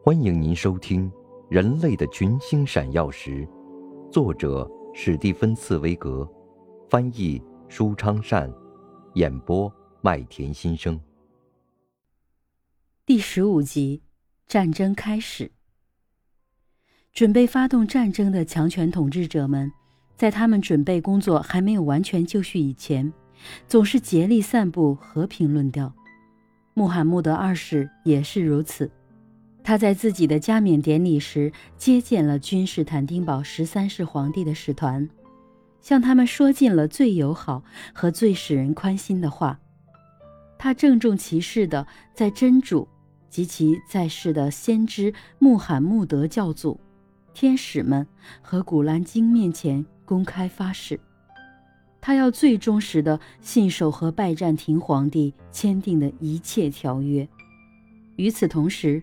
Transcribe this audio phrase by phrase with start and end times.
[0.00, 1.10] 欢迎您收听
[1.50, 3.46] 《人类的群星闪耀时》，
[4.10, 6.26] 作者史蒂芬·茨威格，
[6.88, 8.50] 翻译舒昌善，
[9.14, 10.98] 演播麦田心声。
[13.04, 14.00] 第十五集，
[14.46, 15.50] 战争开始。
[17.12, 19.70] 准备发动战争的强权统治者们，
[20.16, 23.12] 在他们准备工作还没有完全就绪以前，
[23.66, 25.92] 总是竭力散布和平论调。
[26.72, 28.90] 穆罕默德二世也是如此。
[29.68, 35.06] 他在自己的加冕典礼时接见了君士坦丁堡十三世皇帝的使团，
[35.82, 39.60] 向他们说尽了最友好和最使人宽心的话。
[40.58, 42.88] 他郑重其事地在真主
[43.28, 46.80] 及其在世的先知穆罕默德教祖、
[47.34, 48.06] 天使们
[48.40, 50.98] 和古兰经面前公开发誓，
[52.00, 57.28] 他要最忠实地信守和拜占庭皇帝签订的一切条约。
[58.16, 59.02] 与此同时，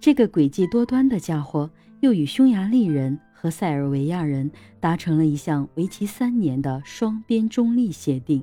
[0.00, 8.42] 这个诡计多端的家伙又与匈牙利人和塞尔维亚人达成了一项为期三年的双边中立协定。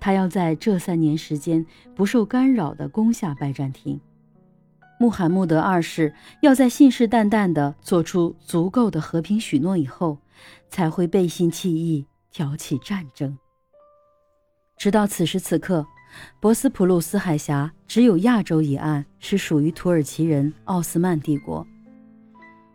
[0.00, 4.00] 他要在这三年时间不受干扰地攻下拜占庭。
[4.98, 10.18] 穆罕默德二世要在信誓旦旦地做出足够的和平许诺以后，
[10.68, 13.36] 才会背信弃义挑起战争。
[14.76, 15.86] 直到此时此刻。
[16.40, 21.66] 博斯普鲁斯海峡只有亚洲一岸是属于土耳其人奥斯曼帝国，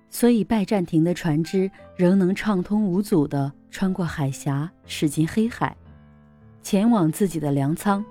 [0.10, 5.76] 所以拜占庭的船只仍能畅通无阻地穿过海峡，驶进黑海，
[6.62, 8.04] 前往自己的粮仓。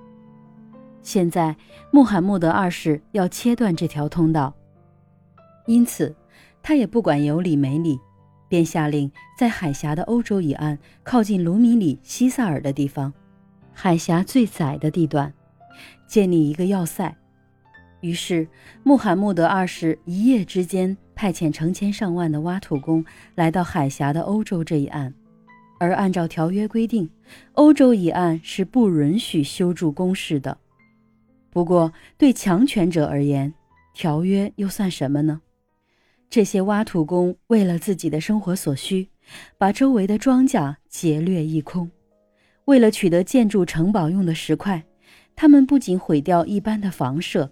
[1.03, 1.57] 现在
[1.91, 4.55] 穆罕默德二世要切断这条通道，
[5.67, 6.15] 因此
[6.63, 7.99] 他也不管有理没理，
[8.49, 13.13] 便下令在海峡的欧洲一岸，靠近卢米里西萨尔的地方。
[13.79, 15.31] 海峡最窄的地段，
[16.07, 17.15] 建立一个要塞。
[18.01, 18.49] 于是，
[18.83, 23.05] 穆罕默德二世一夜之间派遣成千上万的挖土工
[23.35, 25.13] 来到海峡的欧洲这一岸，
[25.79, 27.11] 而按照条约规定，
[27.53, 30.57] 欧洲一岸是不允许修筑工事的。
[31.51, 33.53] 不过，对强权者而言，
[33.93, 35.43] 条约又算什么呢？
[36.31, 39.11] 这些挖土工为了自己的生活所需，
[39.59, 41.91] 把周围的庄稼劫掠一空。
[42.67, 44.85] 为了取得建筑城堡用的石块，
[45.35, 47.51] 他们不仅毁掉一般的房舍，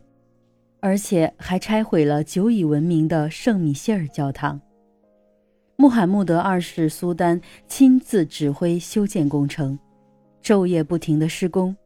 [0.81, 4.61] 而且还拆毁了久已闻名的圣米歇尔教堂。
[5.77, 9.79] 穆罕默德二世苏丹亲自指挥修建工程，
[10.43, 11.77] 昼夜不停的施工，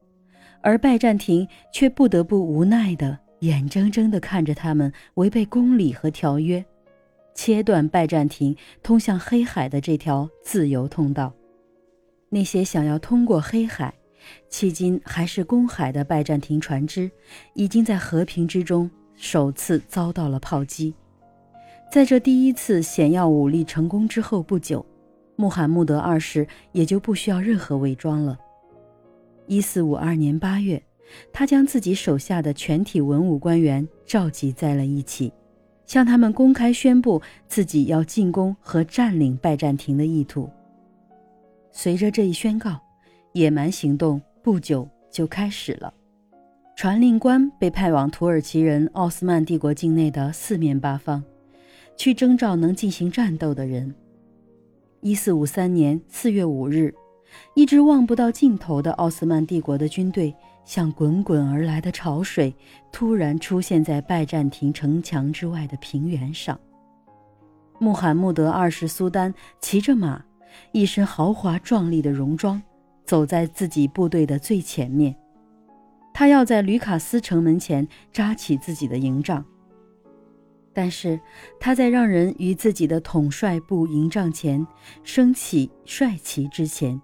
[0.62, 6.64] 而拜占庭却不得不无奈的眼睁睁地看着他们违背公理和条约，
[7.34, 11.32] 切断拜占庭通向黑海的这条自由通道。
[12.30, 13.94] 那些想要通过黑海，
[14.50, 17.10] 迄今还是公海的拜占庭船只，
[17.54, 20.94] 已经在和平之中首次遭到了炮击。
[21.90, 24.84] 在这第一次险要武力成功之后不久，
[25.36, 28.38] 穆罕默德二世也就不需要任何伪装了。
[29.46, 30.82] 一四五二年八月，
[31.32, 35.32] 他将自己手下的全体文武官员召集在了一起，
[35.86, 40.50] 向他们公开宣布自己要进攻和占领拜占庭的意图。
[41.70, 42.78] 随着这一宣告，
[43.32, 45.92] 野蛮行动不久就开始了。
[46.74, 51.22] 传令官被派往土耳其人奥斯曼帝国境内的四面八方，
[51.96, 53.94] 去征召能进行战斗的人。
[55.00, 56.94] 一四五三年四月五日，
[57.54, 62.54] 一支望不到尽头的奥斯曼帝国的军队，像滚滚而来的潮水，
[62.92, 66.58] 突然出现在拜占庭城墙之外的平原上。
[67.80, 70.24] 穆罕默德二世苏丹骑着马。
[70.72, 72.62] 一身豪华壮丽的戎装，
[73.04, 75.14] 走在自己部队的最前面。
[76.12, 79.44] 他要在吕卡斯城门前扎起自己的营帐。
[80.72, 81.18] 但是
[81.58, 84.64] 他在让人与自己的统帅部营帐前
[85.02, 87.00] 升起帅旗之前，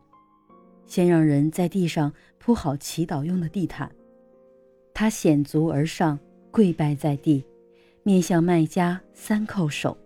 [0.86, 3.90] 先让人在地上铺好祈祷用的地毯。
[4.92, 6.16] 他险足而上，
[6.52, 7.44] 跪拜在地，
[8.04, 9.96] 面向麦加三叩首。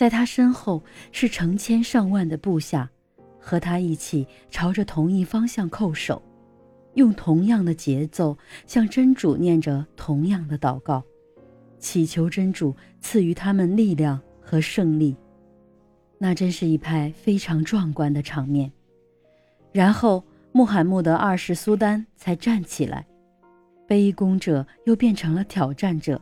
[0.00, 0.82] 在他身后
[1.12, 2.90] 是成千上万的部下，
[3.38, 6.22] 和他一起朝着同一方向叩首，
[6.94, 8.34] 用同样的节奏
[8.66, 11.04] 向真主念着同样的祷告，
[11.78, 15.14] 祈求真主赐予他们力量和胜利。
[16.16, 18.72] 那真是一派非常壮观的场面。
[19.70, 23.06] 然后穆罕默德二世苏丹才站起来，
[23.86, 26.18] 卑躬者又变成了挑战者。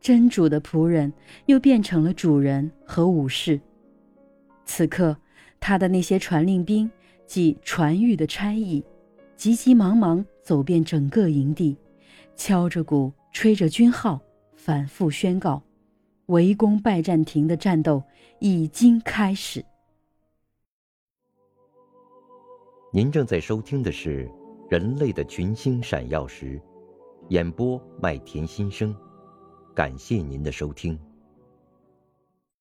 [0.00, 1.12] 真主的仆人
[1.46, 3.60] 又变成了主人和武士。
[4.64, 5.16] 此刻，
[5.58, 6.90] 他的那些传令兵
[7.26, 8.84] 即传谕的差役，
[9.36, 11.76] 急急忙忙走遍整个营地，
[12.36, 14.20] 敲着鼓，吹着军号，
[14.54, 15.62] 反复宣告：
[16.26, 18.02] 围攻拜占庭的战斗
[18.40, 19.64] 已经开始。
[22.92, 24.26] 您正在收听的是
[24.70, 26.56] 《人类的群星闪耀时》，
[27.28, 28.94] 演播麦田心声，
[29.78, 30.98] 感谢您的收听。